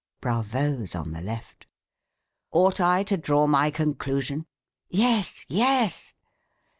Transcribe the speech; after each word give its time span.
(Bravos 0.19 0.95
on 0.95 1.11
the 1.11 1.21
left.) 1.21 1.67
Ought 2.51 2.81
I 2.81 3.03
to 3.03 3.17
draw 3.17 3.45
my 3.45 3.69
conclusion? 3.69 4.47
(_Yes! 4.91 5.45
yes! 5.47 6.15